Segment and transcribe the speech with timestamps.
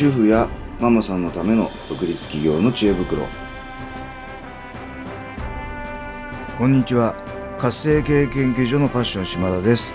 [0.00, 0.48] 主婦や
[0.80, 3.26] ママさんのための独立企業の知恵袋。
[6.56, 7.14] こんにちは。
[7.58, 9.92] 活性経営研究所のパッション島田です。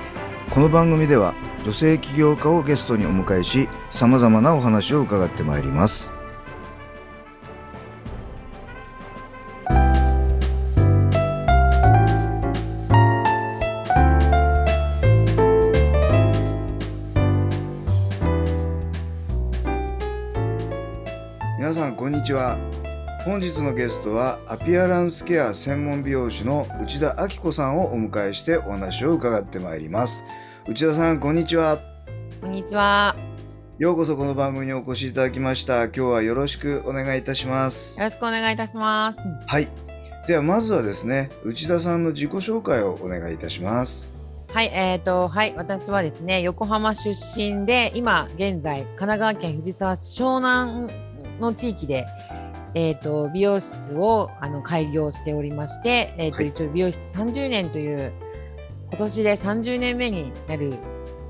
[0.52, 1.34] この番組では
[1.64, 6.14] 女性起業家をゲストにお迎えし様々なお話を伺ってまいります。
[22.26, 22.58] ちは。
[23.24, 30.24] 本日のゲストはアピアランスケア専門美容師の内田明子さんをお迎えしてお話を伺ってまいります。
[30.68, 31.80] 内田さんこんにちは。
[32.42, 33.16] こんにちは。
[33.78, 35.86] ようこそこの番組にお越しいただきました。
[35.86, 38.00] 今日はよろしくお願いいたします。
[38.00, 39.20] よろしくお願いいたします。
[39.46, 39.68] はい。
[40.28, 44.16] ではまずはですね内田さんの自己紹介をお願いいたします。
[44.52, 51.05] はい、えっ、と、はい、私はですね、横浜出身で、今現在、神奈川県藤沢市湘南
[51.40, 52.06] の地域で。
[52.78, 58.14] えっ、と、美容室をあの開業しておりまして、えっ、と、はい一応美容室30年という。
[58.90, 60.74] 今年で30年目になる、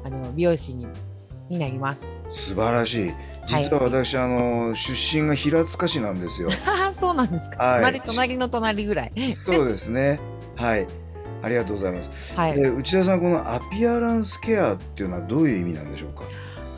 [0.03, 0.87] あの美容師に。
[1.49, 2.07] になります。
[2.31, 3.13] 素晴らしい
[3.47, 7.63] 実は私、あの出身が平塚市なんですよはは、 そうなんですか。
[7.63, 9.11] はい隣、隣の隣ぐらい。
[9.35, 10.19] そうですね
[10.55, 10.87] はい
[11.43, 12.55] ありがとうございます、はい。
[12.55, 16.23] で内田さんこのアピアランスケアっていうのはどういう意味なんでしょうか？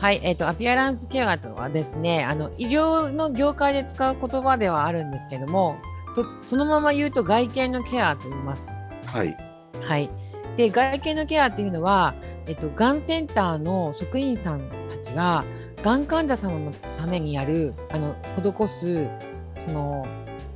[0.00, 5.76] はい、えっ、と、アピアランスケアとはですね、あの医療の業界で使う言葉ではあるんですけども。
[6.10, 8.72] そそのまま言うと外見のケアと言います。
[9.06, 9.36] はい
[9.82, 10.10] はい。
[10.56, 12.14] で、外見のケアっていうのは、
[12.46, 15.44] えっと、がんセンターの職員さんたちが。
[15.82, 19.08] がん患者様のためにやる、あの、施す。
[19.56, 20.06] その。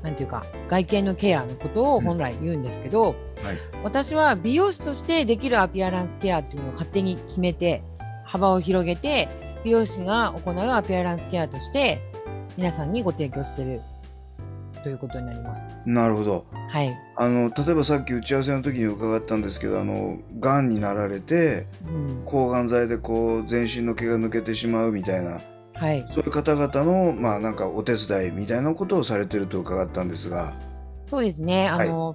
[0.02, 3.02] なんていうか、外見のケアのことを本来言うんですけど。
[3.02, 3.16] はい
[3.82, 7.82] 私は美容師としてできるアピアランスケアっていうのを勝手に決めて
[8.32, 9.28] 幅を広げて
[9.62, 12.00] 美容師が行うアピアランスケアとして
[12.56, 13.82] 皆さんにご提供している
[14.82, 15.76] ということになります。
[15.84, 16.96] なるほどはい。
[17.16, 25.40] あの例えばさっき打ち合わせの時に伺ったんですけどあのがんになられてうん、抗がん剤でこう全身の毛が抜けてしまうみたいな
[25.74, 26.06] はい。
[26.10, 30.54] そういう方々のまあなんかお手伝いみたいなことをされてると伺ったんですが
[31.04, 31.68] そうですね。
[31.68, 32.14] あの、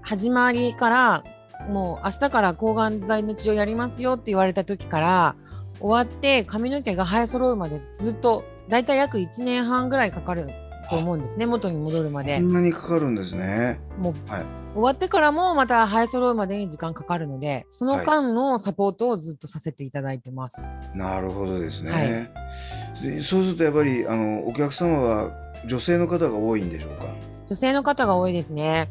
[0.00, 1.24] 始まりから
[1.68, 5.36] もう明日から抗がん剤の治療やりますよって言われた時から
[5.80, 10.48] 終わって髪の毛が生え揃うまでずっとだいたい約1年半ぐらいかかる
[10.90, 12.36] と思うんですね元に戻るまで。
[12.36, 12.42] こ。
[12.42, 13.80] んなにかかるんですね。
[13.98, 14.44] もう、はい。
[14.74, 20.64] 終わってからもまた生え揃うまでに時間かかるのでその間のサポートをずっとさせていただいてます。
[20.94, 23.16] なるほどですね、はい。
[23.16, 25.32] でそうするとやっぱりあのお客様は
[25.66, 27.06] 女性の方が多いんでしょうか？
[27.50, 28.88] 女性の方が多いですね。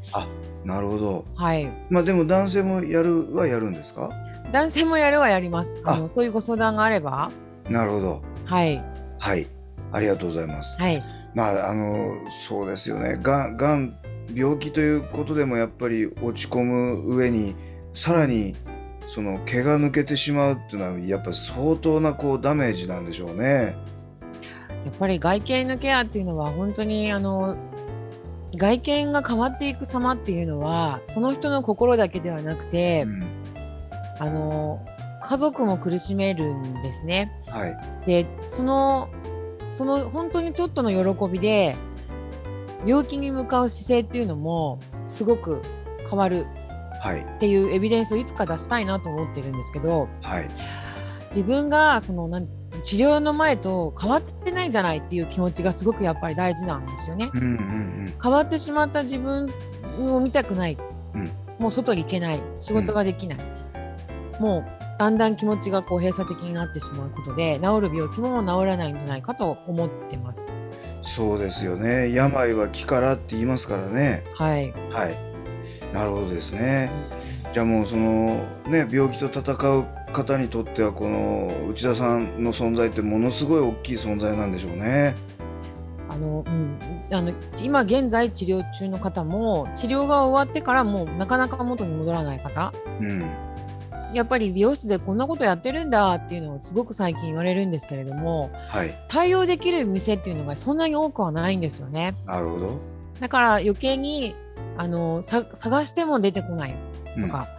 [0.66, 1.26] なるほど。
[1.36, 1.72] はい。
[1.90, 4.12] まあでも男性もやるはやるんですか？
[4.52, 5.82] 男性もやるはやります。
[5.86, 5.94] あ。
[5.94, 7.32] あのそういうご相談があれば、
[7.70, 8.22] なるほど。
[8.44, 8.84] はい。
[9.18, 9.48] はい。
[9.94, 10.78] ありがとうございます。
[10.78, 11.02] はい。
[11.34, 12.12] まああの
[12.48, 13.18] そうですよね。
[13.24, 13.96] がんがん
[14.34, 17.56] 病気ということでもやっぱり落ち込む上に
[17.94, 18.58] さらに
[19.08, 23.78] その毛が抜けてしまうっていうのはやっぱ相当なこうダメージなんでしょうね。
[24.84, 27.56] やっぱり外見のケアっていうのは本当にあの
[28.56, 33.24] 外見が変わっていく様っていうのはその人の心だけではなくて、うん。
[34.20, 34.86] あの
[35.22, 37.32] 家族も苦しめるんですね。
[37.48, 37.78] はい。
[38.06, 39.10] でその
[39.68, 41.76] その本当にちょっとの喜びで
[42.86, 45.62] 病気に向かう姿勢っていうのもすごく
[46.10, 46.46] 変わる。
[47.02, 47.22] はい。
[47.22, 50.50] っていうエビデンスをいつか出したいなと思ってるんですけどはい。
[51.30, 52.48] 自分がそのなん
[52.84, 57.30] 治療の前と変わってないんじゃないっていう気持ちがすごくやっぱり大事なんですよね。
[57.34, 58.14] うんうんうん。
[58.22, 59.50] 変わってしまった自分
[60.00, 60.78] を見たくない、
[61.14, 61.32] うん。
[61.60, 62.42] もう外に行けない。
[62.60, 63.40] 仕事ができない、
[64.40, 64.66] もう
[65.00, 70.56] だんだん気持ちがこう閉鎖的になってしまうことで治る病気も治らないんじゃないかと思ってます。
[71.02, 72.14] そうですよね。
[72.14, 74.24] 病は気からって言いますからね。
[74.34, 75.16] はい、はい。
[75.94, 76.92] なるほどですね。
[77.54, 85.16] じゃあもうそのね病気と戦う方にとってはこの内田さんの存在ってものすごい大きい存在なんでしょうね。
[86.10, 86.78] あの、うん、
[87.12, 93.24] あの今現在治療中の方も治療が終わってからもうなかなか元に戻らない方うん
[94.12, 102.16] やっぱり美容室でこんなことやってるんだっていうのをすごく最近言われるんですけれどもはい対応できる店っていうのがそんなに多くはないんですよね。
[102.26, 102.80] なるほど。
[103.20, 104.36] だから余計に
[104.78, 106.76] あのさ探しても出てこない
[107.22, 107.50] とか、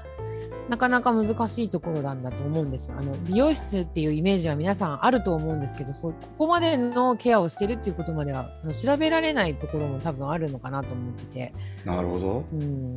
[0.70, 11.52] なかなか難しいところなんだと思うんですあの美容室っていうイメージは皆さんあると思うんですけどそうここまでのケアをしてるっていうことまでは調べられないところも多分あるのかなと思ってて、
[11.84, 12.44] なるほど。
[12.52, 12.96] うん、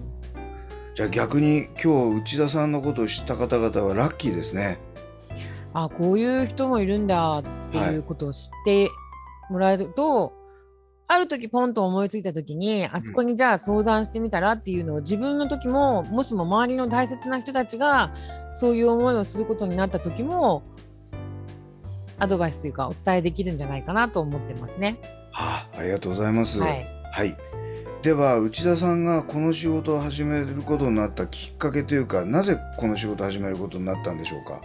[0.94, 4.78] じゃあ逆に今日内田さんのことを知った方々はラッキーですね。
[5.74, 8.90] あこういう人もいるんだっていうことを知って
[9.50, 10.34] もらえると、
[11.07, 18.11] ある時ポンと思いついた時にあそこにじゃあ相談してみたらっていうのを自分の時ももしも周りの大切な人たちが
[18.53, 20.63] そういう思いをすることになった時も
[22.19, 24.97] アドバイスというかお伝えできるんじゃないかなと思ってますね。
[25.31, 26.59] はあ、ありがとうございます。
[26.59, 27.35] ははいい、
[28.01, 34.61] では内田さんがこの仕事を始めることになったきっかけというかなぜこの仕事を始めることになったんでしょうか？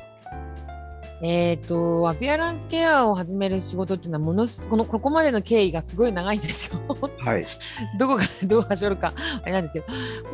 [1.21, 6.81] えっ、とアピアランスケアを始める仕事っていうのはものすこのここまでの経緯がすごい長いんですよ。
[7.19, 7.47] はい。
[7.99, 9.13] どこから どう始まるか
[9.43, 9.87] あれなんですけど。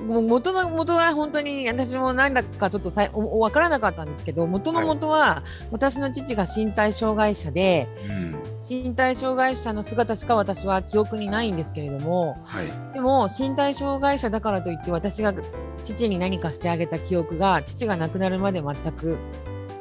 [0.06, 8.34] もう元の元は本当に私もなんだかちょっとさいお分からなかったんですけど元の元は私の父が身体障害者でうん。
[8.66, 12.66] 身体障害者の姿しか私は記憶にないんですけれどもはい。
[12.92, 15.34] でも身体障害者だからといって私が
[15.82, 19.18] 父に何かしてあげた記憶が父が亡くなるまで全く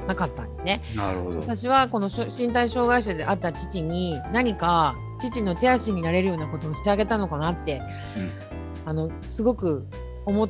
[0.07, 0.81] なかったんですね。
[1.39, 7.81] 私はこの身体障害者であった父に何か父の手足になれるようなことをしてあげたのかなって、
[8.85, 9.85] あのすごく
[10.25, 10.50] 思っ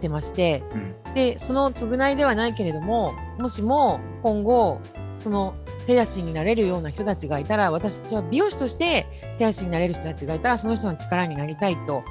[0.00, 1.14] てましてうん。
[1.14, 4.80] でその償いではないけれどももしも今後
[5.12, 5.54] その
[5.86, 9.06] 手足になれるような人たちがいたら私は美容師として
[9.36, 12.02] 手足になれる人たちがいたらその人の力になりたいと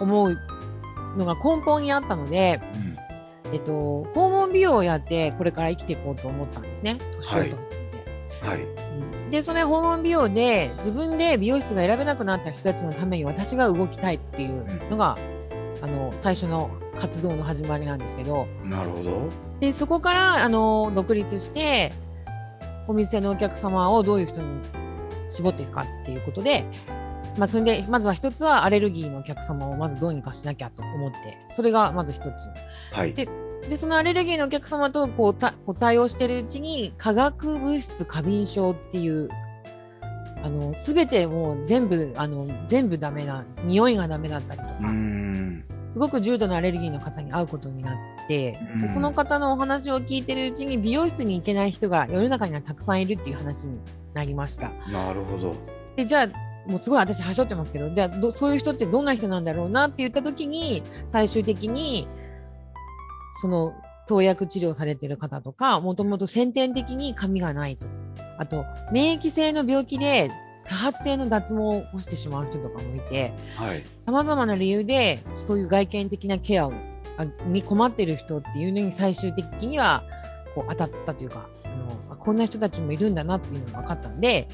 [0.00, 0.36] 思う
[1.16, 2.90] のが根本にあったので、うん。
[3.52, 6.98] えっと、訪問美容をやってこれから生きていこうと思ったんですね。
[7.16, 7.80] 年を取って。
[8.42, 8.66] はい
[9.30, 15.16] でそれ訪問美容で自分で美容室が選べなくなった人たちのために私が動きたいっていうのが、
[15.80, 18.48] あの最初の活動の始まりなんですけど。
[18.64, 19.28] なるほど。
[19.60, 21.92] でそこからあの独立して
[22.88, 24.46] お店のお客様をどういう人に
[25.28, 26.64] 絞っていくかっていうことで、
[27.38, 32.50] まあ、それでまずは一つはアレルギーのお客様をまずどうにかしなきゃと思ってそれがまず一つ。
[32.92, 33.14] はい。
[33.14, 33.28] で
[33.68, 39.28] でそのアレルギーのお客様とこうたこう対応しているうちに化学物質過敏症っていう
[40.42, 45.64] あの全てもう全部あの全部ダメな匂いがダメだったりとか、ん。
[45.90, 47.96] すごく重度のアレルギーの方に会うことになっ
[48.28, 48.80] て、うん。
[48.82, 53.78] でその方のお話を聞いてるうちに美容室に行けない人が世の中にはたくさんいるっていう話に
[54.14, 54.70] なりました。
[54.90, 55.54] なるほど。
[55.96, 56.26] でじゃあ
[56.66, 62.06] もうすごい私はしょってますけどじゃあどそういう人ってどんな人なんだろうなって言った時に最終的に
[63.34, 63.74] その
[64.06, 67.86] 投薬治療されてる方とかもともと先天的に髪がないと。
[68.38, 70.30] あと免疫性の病気で
[70.64, 73.84] 多発性の脱毛を起こしてしまう人とかもいてはい。
[74.06, 76.72] さまざまな理由でそういう外見的なケアを
[77.18, 80.02] あに困ってる人っていうのに最終的には
[80.54, 84.48] こう当たったというかあのあこんな人たちもいるんだなっていうのが分かったんで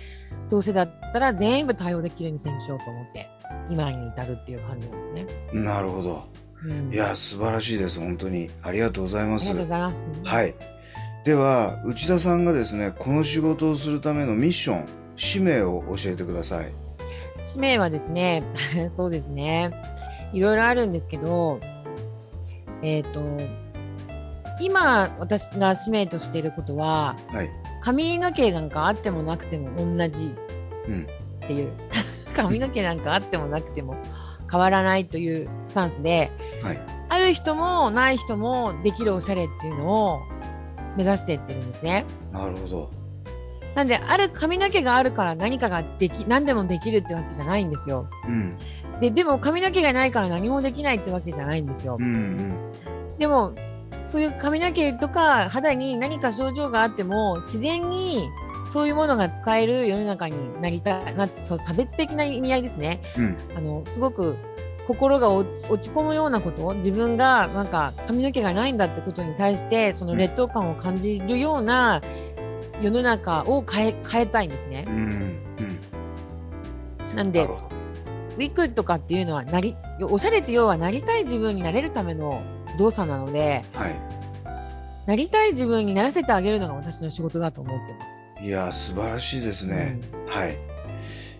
[0.50, 3.28] どうせだったら全部対応できるようにせしようと思って
[3.70, 5.26] 今に至るっていう感じなんですね。
[5.52, 8.50] なるほどうん、いや素晴らしいです本当に。
[8.62, 10.06] ありがとうございありますがとうございます。
[10.24, 10.54] はい。
[11.24, 14.86] では内田さんがですねこの仕事をするためのミッション
[15.16, 16.72] 使命を教えてください。
[17.44, 18.42] 使命はですね、
[18.90, 19.70] そうですね、
[20.32, 21.60] いろいろあるんですけど、
[22.82, 23.20] えっ、と、
[24.60, 27.50] 今私が使命としていることは、はい。
[27.80, 30.34] 髪の毛なんかあってもなくても同じ
[30.88, 31.06] うん
[31.44, 31.72] っていう、
[32.34, 33.96] 髪の毛なんかあってもなくても
[34.50, 36.30] 変わらないというスタンスで、
[36.62, 40.22] はいある人もない人もできるおしゃれっていうのを
[40.96, 42.04] 目指していってるんですね。
[42.32, 42.90] なるほど
[43.76, 48.08] なんで、ある髪の毛があるから何かができ、何でもできるってわけじゃないんですよ。
[48.26, 48.56] うん
[49.00, 52.06] ででも髪の毛がないから何もできないってわけじゃないんですようん。
[52.06, 52.54] うん
[53.18, 53.54] でも
[54.02, 58.28] そういう髪の毛とか肌に何か症状があっても自然に
[58.66, 63.00] そういうものが使える世の中になりたいなそう差別的な意味合いですね。
[63.16, 64.36] うんあのすごく
[64.86, 72.00] 心が落ち落ち込むようなこと自分がなんか髪の毛がないんだってことに対してその劣等感を感じるような
[72.80, 74.94] 世の中を変え変えたいんですねうん。
[74.94, 75.36] うん
[77.16, 77.48] なんで
[78.36, 82.42] ウィッグとかっていうのはなりおしゃれって要はなりたい自分になれるための
[82.78, 84.15] 動作なのではい
[85.06, 88.26] なりたい自分にならせてあげるのが私の仕事だと思ってます。
[88.42, 90.54] いや素晴らしいですね、はい。
[90.54, 90.56] い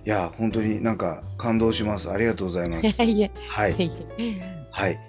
[0.04, 2.11] や本当になんか感動します。
[2.11, 3.02] ありがとうございます。
[3.02, 3.75] や いや、はい。
[4.70, 5.00] はい。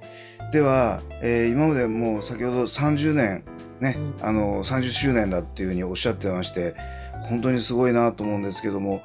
[0.52, 3.44] では、えー今までもう先ほど30年
[3.80, 6.76] ね、うあの30周年だっていうふうにおっしゃってまして
[7.30, 9.04] 本当にすごいなと思うんですけども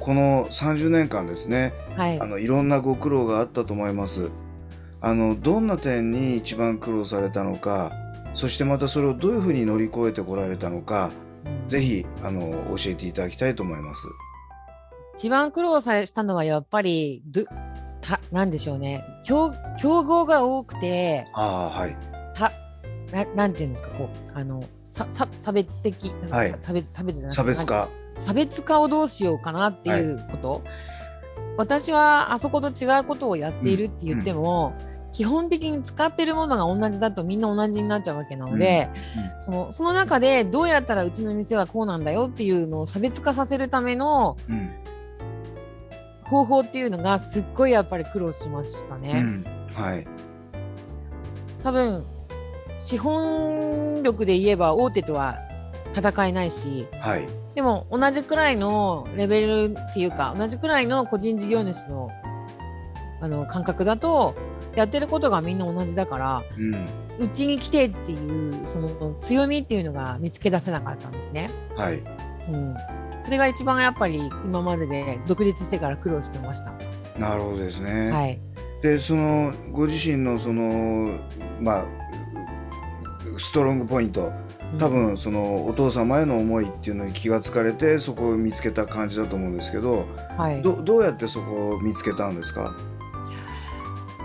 [0.00, 2.20] この30年間ですねはい。
[2.20, 4.30] あのいろんなご苦労があったと思います。
[5.00, 7.92] あのどんな点に一番苦労されたのか
[8.34, 11.10] そしてまたそれをどういうふうに乗り越えてこられたのか
[11.46, 14.06] うんぜひあの教えていただきたいと思います。
[15.14, 17.44] 一番苦労されしたのはやっぱりど
[18.00, 19.04] たなんでしょうね。
[19.24, 21.96] 競競合が多くてああはい。
[22.34, 22.52] た
[23.12, 26.54] ななんていうんですかこうあのささ差別的、さはい。
[26.60, 27.88] 差別差別じゃなくて差別化。
[28.14, 30.62] 差別化をどうしようかなっていうこと、
[31.56, 34.74] 私はあそこと違うことをやっているって言っても、
[35.14, 38.90] 基本的に使ってるものが同じだとみんな同じになっちゃうわけなので、
[39.38, 44.70] そのその中でどうやったらうちの店はこうなんだよっていうのを差別化させるためのうん。
[46.24, 49.12] 方法っていうのがすっごいやっぱり苦労しましたうね。
[49.12, 49.44] ん。
[49.74, 50.06] はい。
[51.62, 52.04] 多分
[52.80, 55.38] 資本力で言えば大手とは
[55.94, 57.28] 戦えないしはい。
[57.54, 62.10] でも同じくらいのレベルっていうか同じくらいの個人事業主の
[63.20, 64.34] あの感覚だと
[64.76, 66.42] やってることがみんな同じだから
[67.18, 71.50] うちに来てっていうその強みっていうのが見つけ出せなかったんですね。
[71.76, 72.02] はい。
[72.48, 72.74] うん、
[73.20, 76.72] それが一番やっぱり今までで独立してから苦労してました。
[77.18, 78.10] なるほどですね。
[78.10, 78.38] はい、
[78.82, 81.18] でそのご自身のその
[81.60, 81.84] まあ
[83.38, 84.32] ストロングポイント
[84.78, 92.74] 多分そのお父様への思いっていうのに気がつかれてそこを見つけた感じだと思うんですけどうんはい、どどうやってそこを見つけたんですか？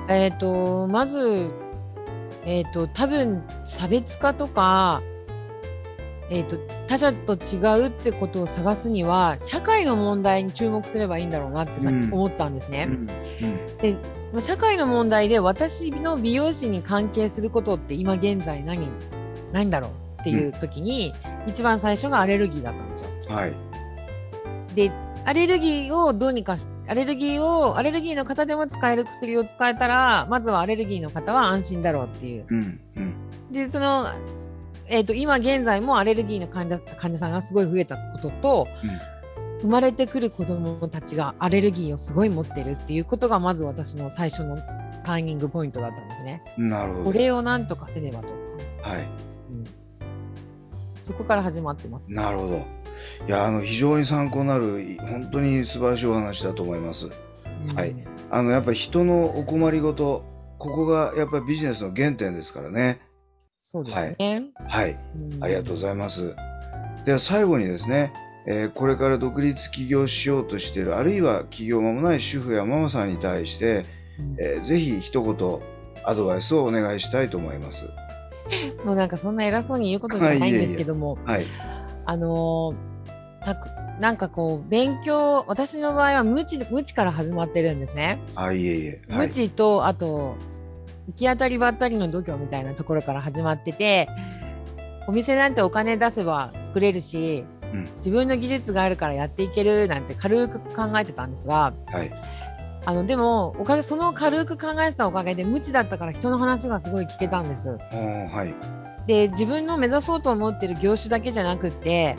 [0.09, 1.51] えっ、とまず
[2.45, 5.01] えっ、と多分差別化とか
[6.29, 12.13] えっ、と他者と違うってことを探すには社会の問題に注目すればいいんだろうなってさっきうん。
[12.13, 12.87] 思ったんですね。
[12.89, 13.05] うん。
[13.77, 13.95] で
[14.39, 18.87] 社会の問題で私の美容師に関係することって今現在何
[19.51, 19.91] 何だろう？
[20.21, 21.13] っていう時に、
[21.47, 23.09] 一番最初がアレルギーだったんですよ。
[23.29, 23.53] はい。
[24.75, 24.91] で
[25.25, 32.45] アレルギーをどうにかしアレルギーをアレルギーの方でも使える薬を使えたらまずはアレルギーの方は安心だろうっていう。
[32.49, 33.13] うんうん。
[33.51, 34.05] でその
[34.91, 38.67] えー、と今現在もアレルギーの患者患者さんがすごい増えたことと、
[39.61, 44.57] 生まれてくる子どもたちがアレルギーをすごい持ってるっていうことがまず私の最初の
[45.03, 46.41] ターニングポイントだったんですね。
[46.57, 47.03] なるほど。
[47.05, 48.33] これをなんとかせねばと、
[48.81, 49.01] はい。
[49.51, 49.63] うん。
[51.03, 52.11] そこから始まってます。
[52.11, 52.65] なるほど
[53.27, 57.07] いやあの非常に参考になる本当に素晴らしいお話だと思います。
[57.07, 57.75] うん。
[57.75, 57.95] はい。
[58.31, 60.23] あのやっぱり人のお困りごと
[60.57, 62.99] ここがやっぱりビジネスの原点ですからね。
[63.61, 64.43] そうですね。
[64.67, 64.97] はい。
[65.33, 65.43] うん。
[65.43, 66.35] ありがとうございます。
[67.05, 68.13] では最後にですね、
[68.47, 73.85] えーこれから独立起業しようとしている、あるいは起業間もない主婦やママさんに対して、
[74.19, 74.35] うん。
[74.39, 75.59] えーぜひ一言
[76.05, 77.85] アドバイスをお願いしたいと思います。
[78.85, 81.45] もうなんかそんな偉そうに言うことじゃないんですけども、はい。
[82.05, 82.88] あのー
[83.49, 88.19] たくなんかこう勉強私の場合は無知無知から始まってるんですね。
[88.35, 89.01] あ、いえいえ。
[89.09, 90.35] はい無知とあと
[91.07, 94.07] 行き当たりばったりの度胸みたいなところから始まってて
[95.07, 102.11] お店なんてお金出せば作れるし、うん自分の技術があるからやっていけるなんて軽く考えてたんですがはい。
[102.85, 107.69] あのでもおかげその軽く考えてたおかげで無知だったから人の話がすごい聞けたんです。
[107.69, 108.55] はい。
[109.07, 112.15] で自分の目指そうと思ってる業種だけじゃなくって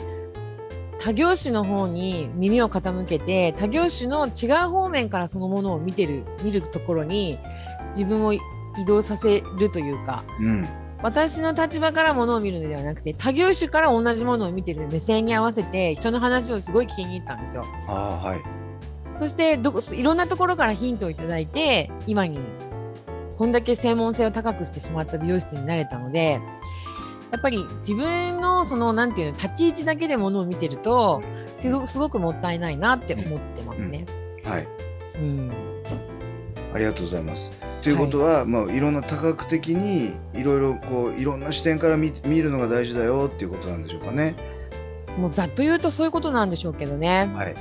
[1.03, 7.39] 他業種の方に耳を傾けて他業種の違う方面からそのものを見てる見るところに
[7.87, 8.39] 自分を移
[8.85, 10.67] 動させるというかうん。
[11.03, 17.63] 私の立場からものを見るのではなくて他業種から同じものを見てる目線に合わせて人の話をすごい聞きに行ったんですよ。
[17.87, 19.17] はい。
[19.17, 22.39] そしてどこいろんなところからヒントをいただいて今に
[23.35, 26.39] こんだけ専門性を高くしてしまった美容室になれたので
[27.31, 31.21] やっぱり自分のそのなんていうの立ち位置だけでものを見てると
[31.57, 34.05] すごすごくもったいないなって思ってますね。
[34.43, 34.67] はい。
[35.15, 35.51] うん、
[36.73, 37.51] ありがとうございます。
[37.83, 44.35] ということは、まあ、いろんな多角的にいろいろこういろんな視点から見見るのが大事だよっていうことなんでしょうかね。
[45.17, 47.29] もうざっと言うとそういうことなんでしょうけどね。
[47.33, 47.55] はい。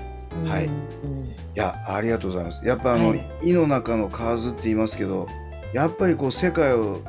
[0.44, 2.64] うんはいうんいや、ありがとうございます。
[2.64, 5.26] やっぱあの、はい胃の中の蛙って言いますけど、
[5.72, 7.00] やっぱりこう世界を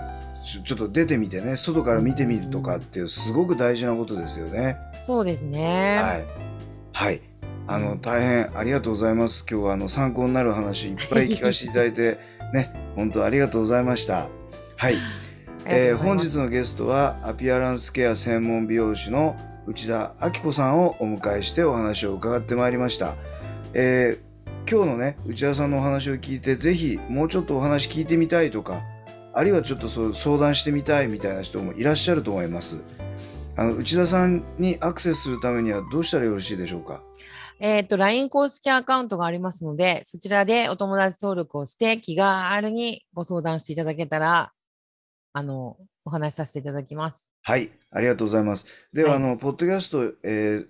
[0.43, 4.77] ちょっと出てみてね、外から見てみるとかっていうすごく大事なことですよね。
[4.91, 5.97] そうですね。
[6.01, 6.25] はい。
[6.93, 7.21] はい。
[7.67, 9.45] あの、うん大変ありがとうございます。
[9.49, 12.19] 今日はあの参考になる話いっぱい聞かせていただいて、
[12.53, 14.29] ね、本当ありがとうございました。
[14.77, 14.95] はい。
[15.65, 19.35] えー本日のゲストはアピアランスケア専門美容師の
[19.67, 23.15] 内田明子さんをお迎えしてお話を伺ってまいりました、
[23.73, 24.31] えー
[24.69, 28.83] 今日のね内田さんのお話を聞いてぜひもうちょっとお話聞いてみたいとか
[29.33, 32.81] あるいはちょっとそう相談してみたいみたいな人もいらっしゃると思います
[33.55, 37.01] あの内田さんにアクセスするためにはどうしたらよろしいでしょうか？
[37.63, 44.51] えっ、と、LINE 公式アカウントがありますので、そちらでお友達登録をして、気軽にご相談していただけたら、
[45.33, 47.29] あの、お話しさせていただきます。
[47.43, 48.65] はい、ありがとうございます。
[48.93, 50.67] では、はいあの、ポッドキャスト、えー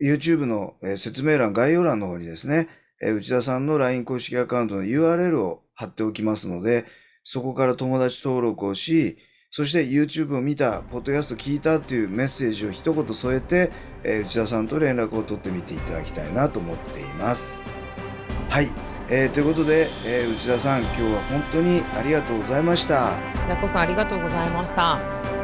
[0.00, 2.68] YouTube の、えー説明欄、概要欄の方にですね、
[3.00, 6.86] えー内田さんの LINE 公式アカウントの URL を貼っておきますので、
[7.24, 9.16] そこから友達登録をし、
[9.50, 13.70] そして YouTube を見た、ポッドキャスト聞いたっていうメッセージを一言添えて、
[14.02, 17.60] えー内田さんと連絡を取ってみていただきたいなと思っています。
[18.48, 18.70] はい。
[19.10, 23.10] えーということで、えー内田さん、今日は本当にありがとうございました。
[23.34, 25.41] こちらこそありがとうございました。